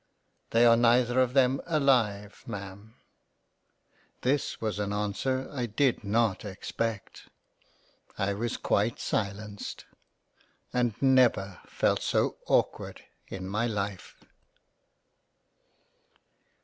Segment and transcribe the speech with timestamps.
[0.49, 2.95] "They are neither of them alive Ma'am."
[4.21, 7.29] This was an answer I did not expect—
[8.17, 9.85] I was quite silenced,
[10.73, 14.25] and never felt so awkward in my Life